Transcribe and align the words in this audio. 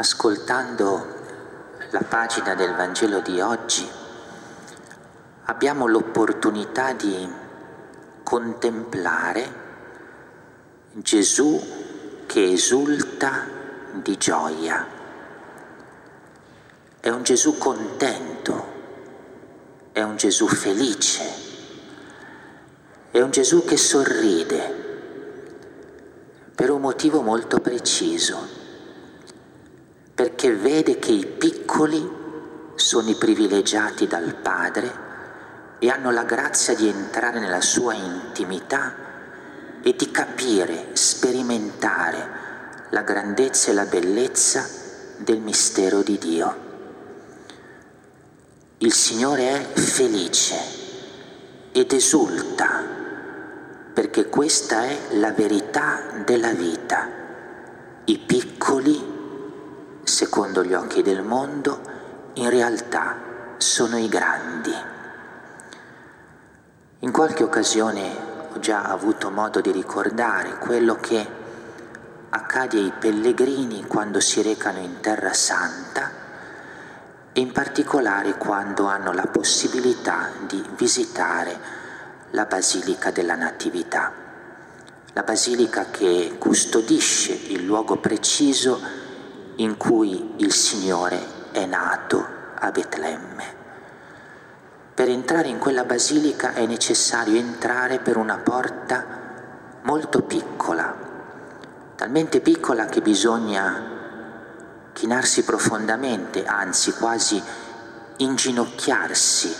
ascoltando 0.00 1.16
la 1.90 2.02
pagina 2.08 2.54
del 2.54 2.72
Vangelo 2.76 3.18
di 3.18 3.40
oggi, 3.40 3.84
abbiamo 5.46 5.88
l'opportunità 5.88 6.92
di 6.92 7.28
contemplare 8.22 9.66
Gesù 10.92 11.60
che 12.26 12.52
esulta 12.52 13.44
di 13.94 14.16
gioia. 14.16 14.86
È 17.00 17.08
un 17.08 17.22
Gesù 17.24 17.58
contento, 17.58 18.66
è 19.90 20.02
un 20.02 20.16
Gesù 20.16 20.46
felice, 20.46 21.24
è 23.10 23.20
un 23.20 23.32
Gesù 23.32 23.64
che 23.64 23.76
sorride 23.76 24.76
per 26.54 26.70
un 26.70 26.82
motivo 26.82 27.20
molto 27.20 27.58
preciso, 27.58 28.66
perché 30.18 30.52
vede 30.52 30.98
che 30.98 31.12
i 31.12 31.24
piccoli 31.24 32.04
sono 32.74 33.08
i 33.08 33.14
privilegiati 33.14 34.08
dal 34.08 34.34
Padre 34.34 34.92
e 35.78 35.90
hanno 35.90 36.10
la 36.10 36.24
grazia 36.24 36.74
di 36.74 36.88
entrare 36.88 37.38
nella 37.38 37.60
sua 37.60 37.94
intimità 37.94 38.94
e 39.80 39.94
di 39.94 40.10
capire, 40.10 40.88
sperimentare 40.94 42.28
la 42.90 43.02
grandezza 43.02 43.70
e 43.70 43.74
la 43.74 43.84
bellezza 43.84 44.66
del 45.18 45.38
mistero 45.38 46.02
di 46.02 46.18
Dio. 46.18 46.56
Il 48.78 48.92
Signore 48.92 49.50
è 49.50 49.78
felice 49.78 50.56
ed 51.70 51.92
esulta 51.92 52.82
perché 53.94 54.28
questa 54.28 54.82
è 54.82 54.98
la 55.10 55.30
verità 55.30 56.00
della 56.24 56.50
vita. 56.54 57.08
I 58.06 58.18
piccoli, 58.18 59.17
secondo 60.08 60.64
gli 60.64 60.72
occhi 60.72 61.02
del 61.02 61.22
mondo, 61.22 61.80
in 62.34 62.48
realtà 62.48 63.16
sono 63.58 63.98
i 63.98 64.08
grandi. 64.08 64.74
In 67.00 67.12
qualche 67.12 67.44
occasione 67.44 68.26
ho 68.52 68.58
già 68.58 68.84
avuto 68.84 69.30
modo 69.30 69.60
di 69.60 69.70
ricordare 69.70 70.56
quello 70.58 70.96
che 70.96 71.36
accade 72.30 72.78
ai 72.78 72.92
pellegrini 72.98 73.84
quando 73.84 74.18
si 74.18 74.42
recano 74.42 74.78
in 74.78 74.98
Terra 75.00 75.34
Santa 75.34 76.10
e 77.32 77.40
in 77.40 77.52
particolare 77.52 78.36
quando 78.38 78.86
hanno 78.86 79.12
la 79.12 79.26
possibilità 79.26 80.30
di 80.46 80.64
visitare 80.74 81.56
la 82.30 82.46
Basilica 82.46 83.10
della 83.10 83.36
Natività, 83.36 84.12
la 85.12 85.22
basilica 85.22 85.86
che 85.90 86.36
custodisce 86.38 87.32
il 87.32 87.64
luogo 87.64 87.98
preciso 87.98 89.06
in 89.60 89.76
cui 89.76 90.34
il 90.36 90.52
Signore 90.52 91.50
è 91.50 91.64
nato 91.66 92.24
a 92.54 92.70
Betlemme. 92.70 93.56
Per 94.94 95.08
entrare 95.08 95.48
in 95.48 95.58
quella 95.58 95.84
basilica 95.84 96.52
è 96.52 96.64
necessario 96.66 97.36
entrare 97.36 97.98
per 97.98 98.16
una 98.16 98.36
porta 98.36 99.04
molto 99.82 100.22
piccola, 100.22 100.94
talmente 101.96 102.40
piccola 102.40 102.84
che 102.86 103.00
bisogna 103.00 103.96
chinarsi 104.92 105.42
profondamente, 105.42 106.44
anzi 106.44 106.92
quasi 106.92 107.42
inginocchiarsi 108.18 109.56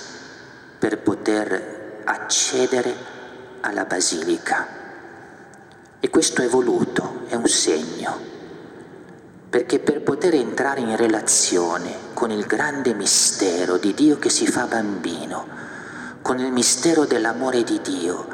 per 0.79 0.99
poter 0.99 2.03
accedere 2.05 2.95
alla 3.61 3.85
basilica. 3.85 4.77
E 5.99 6.09
questo 6.09 6.43
è 6.43 6.49
voluto, 6.49 7.23
è 7.27 7.35
un 7.35 7.47
segno, 7.49 8.28
perché 9.49 9.79
per 9.79 10.03
poter 10.03 10.35
entrare 10.35 10.81
in 10.81 10.95
relazione 10.97 11.91
con 12.13 12.31
il 12.31 12.45
grande 12.45 12.93
mistero 12.93 13.79
di 13.79 13.95
Dio 13.95 14.19
che 14.19 14.29
si 14.29 14.47
fa 14.47 14.67
bambino, 14.67 15.47
con 16.21 16.39
il 16.39 16.53
mistero 16.53 17.07
dell'amore 17.07 17.65
di 17.65 17.81
Dio, 17.81 18.27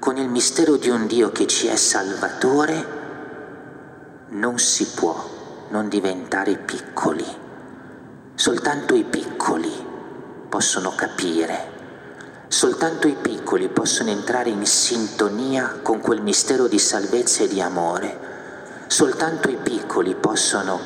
con 0.00 0.16
il 0.16 0.28
mistero 0.28 0.76
di 0.76 0.88
un 0.88 1.06
Dio 1.06 1.30
che 1.30 1.46
ci 1.46 1.68
è 1.68 1.76
salvatore, 1.76 2.94
non 4.30 4.58
si 4.58 4.86
può 4.94 5.34
non 5.68 5.88
diventare 5.88 6.56
piccoli. 6.56 7.24
Soltanto 8.34 8.94
i 8.94 9.04
piccoli 9.04 9.70
possono 10.48 10.92
capire, 10.96 11.74
soltanto 12.48 13.06
i 13.06 13.16
piccoli 13.20 13.68
possono 13.68 14.10
entrare 14.10 14.50
in 14.50 14.66
sintonia 14.66 15.78
con 15.80 16.00
quel 16.00 16.22
mistero 16.22 16.66
di 16.66 16.78
salvezza 16.78 17.44
e 17.44 17.48
di 17.48 17.60
amore, 17.60 18.35
soltanto 18.86 19.48
i 19.50 19.56
piccoli 19.56 20.14
possono 20.14 20.78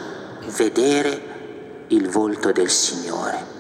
vedere 0.57 1.85
il 1.89 2.09
volto 2.09 2.53
del 2.53 2.71
Signore. 2.71 3.59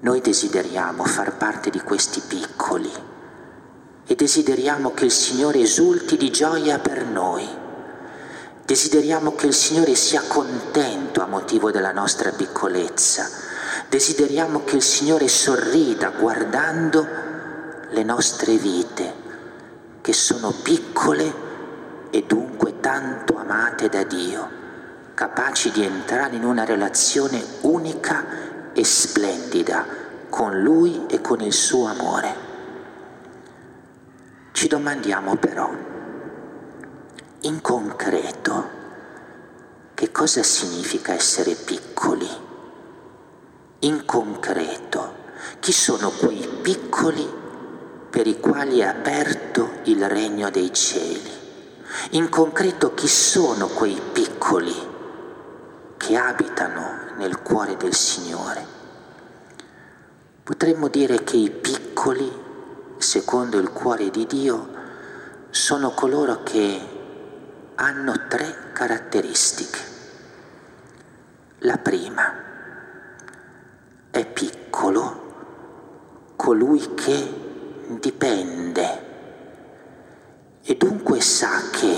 Noi 0.00 0.20
desideriamo 0.20 1.04
far 1.04 1.36
parte 1.36 1.70
di 1.70 1.80
questi 1.80 2.20
piccoli 2.20 2.90
e 4.06 4.14
desideriamo 4.14 4.92
che 4.92 5.06
il 5.06 5.10
Signore 5.10 5.60
esulti 5.60 6.16
di 6.16 6.30
gioia 6.30 6.78
per 6.78 7.04
noi. 7.04 7.46
Desideriamo 8.64 9.34
che 9.34 9.46
il 9.46 9.54
Signore 9.54 9.94
sia 9.94 10.22
contento 10.26 11.22
a 11.22 11.26
motivo 11.26 11.70
della 11.70 11.92
nostra 11.92 12.30
piccolezza. 12.30 13.28
Desideriamo 13.88 14.64
che 14.64 14.76
il 14.76 14.82
Signore 14.82 15.28
sorrida 15.28 16.10
guardando 16.10 17.06
le 17.90 18.02
nostre 18.02 18.56
vite, 18.56 19.14
che 20.00 20.12
sono 20.12 20.52
piccole 20.62 21.46
e 22.10 22.24
dunque 22.26 22.80
tanto 22.80 23.36
amate 23.36 23.88
da 23.88 24.02
Dio 24.04 24.58
capaci 25.18 25.72
di 25.72 25.82
entrare 25.82 26.36
in 26.36 26.44
una 26.44 26.64
relazione 26.64 27.42
unica 27.62 28.72
e 28.72 28.84
splendida 28.84 29.84
con 30.28 30.60
Lui 30.60 31.06
e 31.08 31.20
con 31.20 31.40
il 31.40 31.52
suo 31.52 31.86
amore. 31.88 32.32
Ci 34.52 34.68
domandiamo 34.68 35.34
però, 35.34 35.68
in 37.40 37.60
concreto, 37.60 38.68
che 39.94 40.12
cosa 40.12 40.44
significa 40.44 41.12
essere 41.14 41.54
piccoli? 41.54 42.28
In 43.80 44.04
concreto, 44.04 45.14
chi 45.58 45.72
sono 45.72 46.10
quei 46.10 46.48
piccoli 46.62 47.28
per 48.08 48.28
i 48.28 48.38
quali 48.38 48.78
è 48.78 48.84
aperto 48.84 49.80
il 49.84 50.08
regno 50.08 50.48
dei 50.50 50.72
cieli? 50.72 51.47
In 52.10 52.28
concreto, 52.28 52.94
chi 52.94 53.08
sono 53.08 53.66
quei 53.68 54.00
piccoli 54.12 54.74
che 55.96 56.16
abitano 56.16 57.14
nel 57.16 57.40
cuore 57.42 57.76
del 57.76 57.94
Signore. 57.94 58.66
Potremmo 60.42 60.88
dire 60.88 61.24
che 61.24 61.36
i 61.36 61.50
piccoli, 61.50 62.30
secondo 62.96 63.58
il 63.58 63.70
cuore 63.70 64.10
di 64.10 64.26
Dio, 64.26 64.68
sono 65.50 65.90
coloro 65.90 66.42
che 66.42 66.80
hanno 67.74 68.26
tre 68.28 68.70
caratteristiche. 68.72 69.78
La 71.58 71.78
prima 71.78 72.32
è 74.10 74.26
piccolo 74.26 75.26
colui 76.36 76.94
che 76.94 77.86
dipende 77.88 79.07
e 80.70 80.76
dunque 80.76 81.22
sa 81.22 81.62
che 81.70 81.96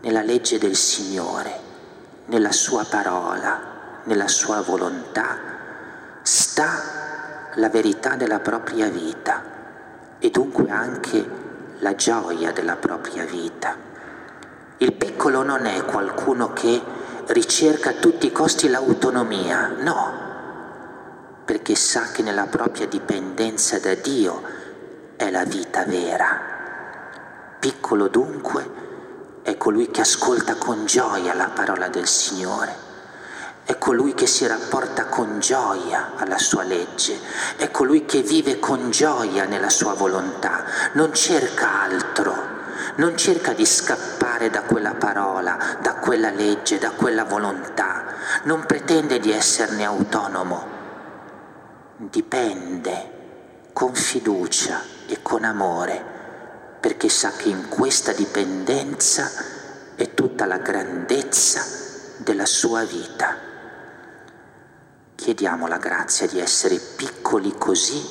nella 0.00 0.22
legge 0.22 0.56
del 0.56 0.74
Signore 0.74 1.60
nella 2.26 2.52
sua 2.52 2.86
parola, 2.88 4.00
nella 4.04 4.28
sua 4.28 4.62
volontà, 4.62 5.36
sta 6.22 7.52
la 7.56 7.68
verità 7.68 8.14
della 8.14 8.40
propria 8.40 8.88
vita 8.88 9.42
e 10.18 10.30
dunque 10.30 10.70
anche 10.70 11.28
la 11.80 11.94
gioia 11.94 12.50
della 12.52 12.76
propria 12.76 13.26
vita. 13.26 13.76
Il 14.78 14.94
piccolo 14.94 15.42
non 15.42 15.66
è 15.66 15.84
qualcuno 15.84 16.54
che 16.54 16.80
ricerca 17.26 17.90
a 17.90 17.94
tutti 18.00 18.24
i 18.24 18.32
costi 18.32 18.70
l'autonomia, 18.70 19.74
no, 19.80 20.12
perché 21.44 21.74
sa 21.74 22.10
che 22.10 22.22
nella 22.22 22.46
propria 22.46 22.86
dipendenza 22.86 23.78
da 23.78 23.94
Dio 23.94 24.40
è 25.16 25.30
la 25.30 25.44
vita 25.44 25.84
vera. 25.84 26.53
Piccolo 27.64 28.08
dunque 28.08 29.40
è 29.42 29.56
colui 29.56 29.90
che 29.90 30.02
ascolta 30.02 30.56
con 30.56 30.84
gioia 30.84 31.32
la 31.32 31.48
parola 31.48 31.88
del 31.88 32.06
Signore, 32.06 32.76
è 33.64 33.78
colui 33.78 34.12
che 34.12 34.26
si 34.26 34.46
rapporta 34.46 35.06
con 35.06 35.38
gioia 35.40 36.10
alla 36.16 36.36
sua 36.36 36.62
legge, 36.62 37.18
è 37.56 37.70
colui 37.70 38.04
che 38.04 38.20
vive 38.20 38.58
con 38.58 38.90
gioia 38.90 39.46
nella 39.46 39.70
sua 39.70 39.94
volontà, 39.94 40.64
non 40.92 41.14
cerca 41.14 41.84
altro, 41.84 42.34
non 42.96 43.16
cerca 43.16 43.54
di 43.54 43.64
scappare 43.64 44.50
da 44.50 44.60
quella 44.64 44.92
parola, 44.92 45.78
da 45.80 45.94
quella 45.94 46.30
legge, 46.30 46.76
da 46.76 46.90
quella 46.90 47.24
volontà, 47.24 48.04
non 48.42 48.66
pretende 48.66 49.18
di 49.18 49.32
esserne 49.32 49.86
autonomo, 49.86 50.66
dipende 51.96 53.70
con 53.72 53.94
fiducia 53.94 54.82
e 55.06 55.22
con 55.22 55.44
amore 55.44 56.13
perché 56.84 57.08
sa 57.08 57.30
che 57.30 57.48
in 57.48 57.70
questa 57.70 58.12
dipendenza 58.12 59.30
è 59.94 60.12
tutta 60.12 60.44
la 60.44 60.58
grandezza 60.58 61.64
della 62.18 62.44
sua 62.44 62.84
vita. 62.84 63.38
Chiediamo 65.14 65.66
la 65.66 65.78
grazia 65.78 66.26
di 66.26 66.38
essere 66.38 66.76
piccoli 66.76 67.54
così, 67.56 68.06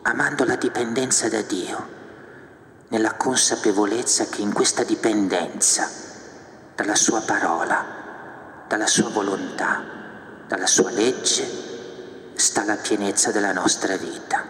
amando 0.00 0.46
la 0.46 0.56
dipendenza 0.56 1.28
da 1.28 1.42
Dio, 1.42 1.88
nella 2.88 3.16
consapevolezza 3.16 4.28
che 4.30 4.40
in 4.40 4.54
questa 4.54 4.82
dipendenza 4.82 5.86
dalla 6.74 6.96
sua 6.96 7.20
parola, 7.20 8.64
dalla 8.66 8.86
sua 8.86 9.10
volontà, 9.10 9.84
dalla 10.46 10.66
sua 10.66 10.90
legge, 10.90 12.32
sta 12.32 12.64
la 12.64 12.76
pienezza 12.76 13.30
della 13.30 13.52
nostra 13.52 13.94
vita. 13.98 14.42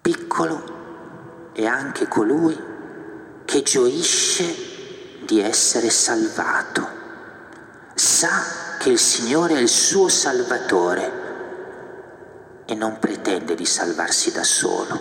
Piccolo 0.00 0.75
è 1.56 1.64
anche 1.64 2.06
colui 2.06 2.54
che 3.46 3.62
gioisce 3.62 5.24
di 5.24 5.40
essere 5.40 5.88
salvato, 5.88 6.86
sa 7.94 8.76
che 8.78 8.90
il 8.90 8.98
Signore 8.98 9.54
è 9.54 9.60
il 9.60 9.68
suo 9.68 10.08
Salvatore 10.08 11.12
e 12.66 12.74
non 12.74 12.98
pretende 12.98 13.54
di 13.54 13.64
salvarsi 13.64 14.32
da 14.32 14.44
solo. 14.44 15.00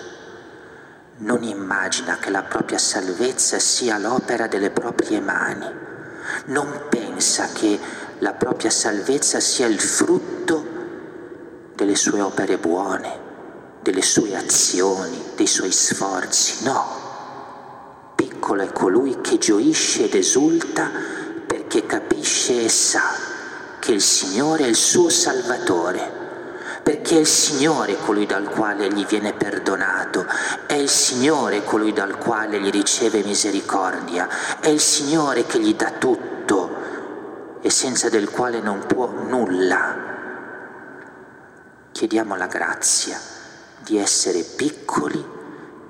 Non 1.18 1.44
immagina 1.44 2.20
che 2.20 2.30
la 2.30 2.44
propria 2.44 2.78
salvezza 2.78 3.60
sia 3.60 3.98
l'opera 3.98 4.48
delle 4.48 4.70
proprie 4.70 5.20
mani. 5.20 5.70
Non 6.46 6.86
pensa 6.88 7.50
che 7.52 7.78
la 8.20 8.32
propria 8.32 8.70
salvezza 8.70 9.42
sia 9.42 9.68
il 9.68 9.82
frutto 9.82 10.66
delle 11.76 11.96
sue 11.96 12.22
opere 12.22 12.58
buone, 12.58 13.25
delle 13.86 14.02
sue 14.02 14.36
azioni, 14.36 15.24
dei 15.36 15.46
suoi 15.46 15.72
sforzi. 15.72 16.64
No, 16.64 18.14
piccolo 18.16 18.64
è 18.64 18.72
colui 18.72 19.22
che 19.22 19.38
gioisce 19.38 20.06
ed 20.06 20.16
esulta 20.16 20.90
perché 21.46 21.86
capisce 21.86 22.64
e 22.64 22.70
sa 22.70 23.04
che 23.78 23.92
il 23.92 24.02
Signore 24.02 24.64
è 24.64 24.68
il 24.68 24.76
suo 24.76 25.10
Salvatore 25.10 26.24
perché 26.82 27.18
è 27.18 27.20
il 27.20 27.28
Signore 27.28 27.96
colui 27.98 28.26
dal 28.26 28.50
quale 28.50 28.92
gli 28.92 29.06
viene 29.06 29.34
perdonato, 29.34 30.26
è 30.66 30.74
il 30.74 30.90
Signore 30.90 31.64
colui 31.64 31.94
dal 31.94 32.18
quale 32.18 32.60
gli 32.60 32.70
riceve 32.70 33.24
misericordia, 33.24 34.28
è 34.60 34.70
il 34.70 34.80
Signore 34.80 35.46
che 35.46 35.60
gli 35.60 35.76
dà 35.76 35.92
tutto 35.92 37.58
e 37.62 37.70
senza 37.70 38.10
del 38.10 38.30
quale 38.30 38.62
non 38.62 38.84
può 38.88 39.12
nulla. 39.12 39.96
Chiediamo 41.92 42.36
la 42.36 42.48
grazia 42.48 43.35
di 43.80 43.98
essere 43.98 44.42
piccoli 44.44 45.24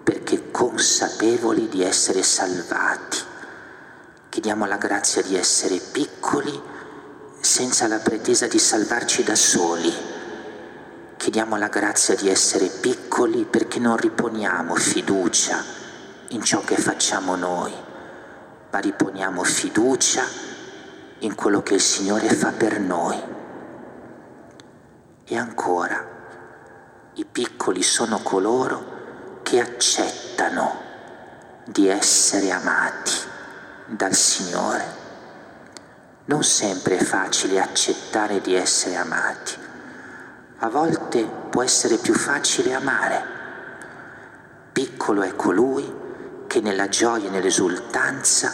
perché 0.03 0.51
consapevoli 0.51 1.67
di 1.67 1.83
essere 1.83 2.21
salvati. 2.23 3.17
Chiediamo 4.29 4.65
la 4.65 4.77
grazia 4.77 5.21
di 5.21 5.35
essere 5.35 5.79
piccoli 5.79 6.61
senza 7.39 7.87
la 7.87 7.99
pretesa 7.99 8.47
di 8.47 8.59
salvarci 8.59 9.23
da 9.23 9.35
soli. 9.35 9.93
Chiediamo 11.17 11.57
la 11.57 11.69
grazia 11.69 12.15
di 12.15 12.29
essere 12.29 12.67
piccoli 12.67 13.45
perché 13.45 13.79
non 13.79 13.97
riponiamo 13.97 14.75
fiducia 14.75 15.63
in 16.29 16.43
ciò 16.43 16.61
che 16.63 16.75
facciamo 16.75 17.35
noi, 17.35 17.73
ma 18.69 18.79
riponiamo 18.79 19.43
fiducia 19.43 20.23
in 21.19 21.33
quello 21.33 21.63
che 21.63 21.75
il 21.75 21.81
Signore 21.81 22.29
fa 22.29 22.51
per 22.51 22.79
noi. 22.79 23.21
E 25.23 25.37
ancora, 25.37 26.14
i 27.15 27.25
piccoli 27.25 27.81
sono 27.81 28.19
coloro 28.19 29.39
che 29.44 29.59
accettano 29.59 30.81
di 31.65 31.88
essere 31.88 32.51
amati 32.51 33.13
dal 33.85 34.13
Signore. 34.13 35.03
Non 36.25 36.44
sempre 36.44 36.97
è 36.97 37.03
facile 37.03 37.62
accettare 37.62 38.41
di 38.41 38.56
essere 38.56 38.95
amati. 38.95 39.53
A 40.59 40.69
volte 40.69 41.23
può 41.50 41.62
essere 41.63 41.97
più 41.97 42.13
facile 42.13 42.73
amare. 42.73 43.23
Piccolo 44.71 45.21
è 45.23 45.35
colui 45.35 46.03
che 46.47 46.59
nella 46.61 46.89
gioia 46.89 47.27
e 47.27 47.31
nell'esultanza 47.31 48.51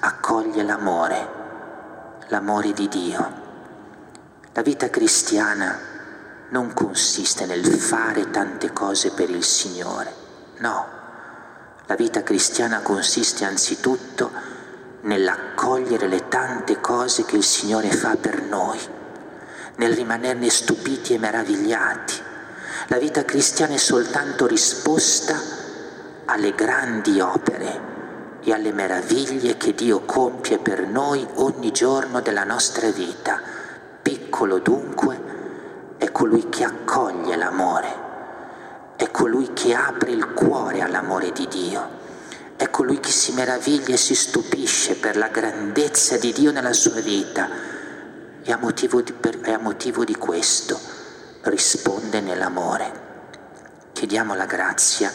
accoglie 0.00 0.62
l'amore 0.62 1.42
l'amore 2.28 2.72
di 2.72 2.88
Dio. 2.88 3.42
La 4.52 4.62
vita 4.62 4.88
cristiana 4.88 5.93
non 6.50 6.72
consiste 6.72 7.46
nel 7.46 7.64
fare 7.64 8.30
tante 8.30 8.72
cose 8.72 9.10
per 9.10 9.30
il 9.30 9.42
Signore, 9.42 10.12
no. 10.58 10.86
La 11.86 11.96
vita 11.96 12.22
cristiana 12.22 12.80
consiste 12.80 13.44
anzitutto 13.44 14.30
nell'accogliere 15.02 16.06
le 16.06 16.28
tante 16.28 16.80
cose 16.80 17.24
che 17.24 17.36
il 17.36 17.42
Signore 17.42 17.90
fa 17.90 18.16
per 18.16 18.42
noi, 18.42 18.78
nel 19.76 19.94
rimanerne 19.94 20.48
stupiti 20.48 21.14
e 21.14 21.18
meravigliati. 21.18 22.14
La 22.88 22.98
vita 22.98 23.24
cristiana 23.24 23.74
è 23.74 23.78
soltanto 23.78 24.46
risposta 24.46 25.38
alle 26.26 26.54
grandi 26.54 27.20
opere 27.20 27.92
e 28.42 28.52
alle 28.52 28.72
meraviglie 28.72 29.56
che 29.56 29.74
Dio 29.74 30.00
compie 30.00 30.58
per 30.58 30.86
noi 30.86 31.26
ogni 31.34 31.72
giorno 31.72 32.20
della 32.20 32.44
nostra 32.44 32.90
vita. 32.90 33.40
Piccolo 34.02 34.58
dunque 34.58 35.23
colui 36.14 36.48
che 36.48 36.62
accoglie 36.62 37.34
l'amore, 37.34 37.92
è 38.94 39.10
colui 39.10 39.52
che 39.52 39.74
apre 39.74 40.12
il 40.12 40.32
cuore 40.32 40.80
all'amore 40.80 41.32
di 41.32 41.48
Dio, 41.48 41.88
è 42.54 42.70
colui 42.70 43.00
che 43.00 43.10
si 43.10 43.32
meraviglia 43.32 43.94
e 43.94 43.96
si 43.96 44.14
stupisce 44.14 44.94
per 44.94 45.16
la 45.16 45.26
grandezza 45.26 46.16
di 46.16 46.32
Dio 46.32 46.52
nella 46.52 46.72
sua 46.72 47.00
vita 47.00 47.48
e 48.44 48.52
a 48.52 48.56
motivo 48.56 49.02
di, 49.02 49.12
per, 49.12 49.40
a 49.42 49.58
motivo 49.58 50.04
di 50.04 50.14
questo 50.14 50.78
risponde 51.42 52.20
nell'amore. 52.20 52.92
Chiediamo 53.90 54.36
la 54.36 54.46
grazia 54.46 55.10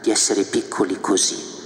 di 0.00 0.10
essere 0.10 0.42
piccoli 0.42 1.00
così 1.00 1.61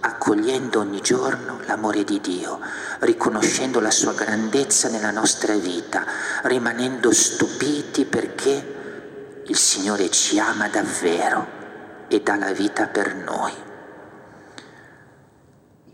accogliendo 0.00 0.80
ogni 0.80 1.00
giorno 1.00 1.60
l'amore 1.66 2.04
di 2.04 2.20
Dio, 2.20 2.60
riconoscendo 3.00 3.80
la 3.80 3.90
sua 3.90 4.12
grandezza 4.12 4.88
nella 4.88 5.10
nostra 5.10 5.54
vita, 5.54 6.04
rimanendo 6.42 7.12
stupiti 7.12 8.04
perché 8.04 8.76
il 9.46 9.56
Signore 9.56 10.10
ci 10.10 10.38
ama 10.38 10.68
davvero 10.68 11.56
e 12.08 12.20
dà 12.20 12.36
la 12.36 12.52
vita 12.52 12.86
per 12.86 13.14
noi. 13.14 13.52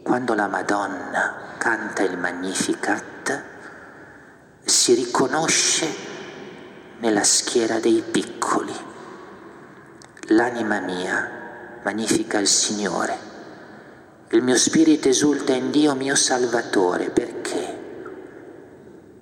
Quando 0.03 0.35
la 0.35 0.49
Madonna 0.49 1.55
canta 1.57 2.03
il 2.03 2.19
Magnificat, 2.19 3.43
si 4.65 4.95
riconosce 4.95 6.13
nella 6.99 7.25
schiera 7.25 7.79
dei 7.79 8.03
piccoli. 8.03 8.75
L'anima 10.29 10.81
mia 10.81 11.81
magnifica 11.83 12.39
il 12.39 12.47
Signore 12.47 13.33
il 14.35 14.43
mio 14.43 14.57
spirito 14.57 15.09
esulta 15.09 15.53
in 15.53 15.71
Dio 15.71 15.95
mio 15.95 16.17
Salvatore. 16.17 17.11
Perché? 17.11 17.83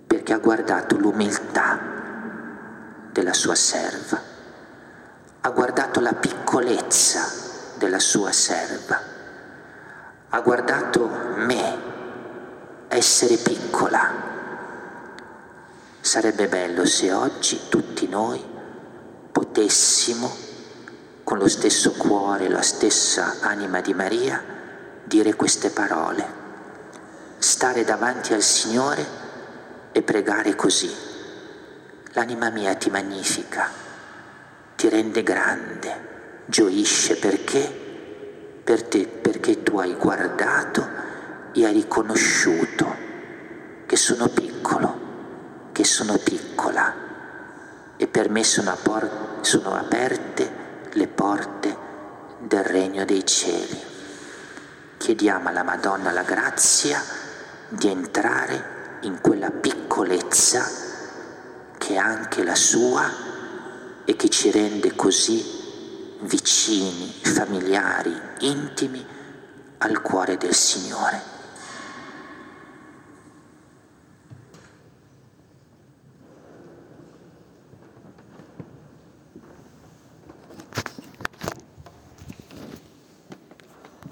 Perché 0.07 0.33
ha 0.33 0.38
guardato 0.38 0.97
l'umiltà 0.97 1.78
della 3.12 3.35
sua 3.35 3.54
serva, 3.54 4.19
ha 5.40 5.50
guardato 5.50 6.00
la 6.00 6.14
piccolezza 6.14 7.31
della 7.76 7.99
sua 7.99 8.33
serva, 8.33 9.00
ha 10.31 10.40
guardato 10.40 11.07
me, 11.37 11.78
essere 12.88 13.37
piccola. 13.37 14.31
Sarebbe 16.00 16.49
bello 16.49 16.87
se 16.87 17.12
oggi 17.12 17.61
tutti 17.69 18.09
noi 18.09 18.42
potessimo, 19.31 20.35
con 21.23 21.37
lo 21.37 21.49
stesso 21.49 21.92
cuore, 21.92 22.49
la 22.49 22.62
stessa 22.62 23.37
anima 23.40 23.83
di 23.83 23.92
Maria, 23.92 24.51
dire 25.12 25.35
queste 25.35 25.69
parole, 25.69 26.26
stare 27.37 27.85
davanti 27.85 28.33
al 28.33 28.40
Signore 28.40 29.04
e 29.92 30.00
pregare 30.00 30.57
così. 30.57 30.90
L'anima 32.12 32.49
mia 32.49 32.75
ti 32.76 32.88
magnifica, 32.88 33.69
ti 34.75 34.88
rende 34.88 35.23
grande, 35.23 36.45
gioisce 36.47 37.16
perché? 37.16 37.81
Per 38.64 38.85
te, 38.85 39.07
perché 39.07 39.62
tu 39.62 39.76
hai 39.76 39.95
guardato 39.97 40.88
e 41.52 41.66
hai 41.66 41.75
riconosciuto 41.75 42.97
che 43.85 43.97
sono 43.97 44.28
piccolo, 44.28 45.00
che 45.73 45.85
sono 45.85 46.16
piccola 46.16 46.95
e 47.99 48.07
per 48.07 48.31
me 48.31 48.42
sono, 48.45 48.75
sono 49.42 49.75
aperte 49.75 50.50
le 50.92 51.07
porte 51.07 51.76
del 52.38 52.64
regno 52.64 53.04
dei 53.04 53.26
cieli 53.26 53.91
chiediamo 55.02 55.49
alla 55.49 55.64
Madonna 55.64 56.12
la 56.12 56.23
grazia 56.23 57.02
di 57.68 57.88
entrare 57.88 59.00
in 59.00 59.21
quella 59.21 59.50
piccolezza 59.50 60.64
che 61.76 61.94
è 61.94 61.97
anche 61.97 62.44
la 62.44 62.54
sua 62.54 63.11
e 64.04 64.14
che 64.14 64.28
ci 64.28 64.52
rende 64.52 64.94
così 64.94 65.44
vicini, 66.21 67.12
familiari, 67.21 68.16
intimi 68.42 69.04
al 69.78 70.00
cuore 70.02 70.37
del 70.37 70.54
Signore. 70.54 71.31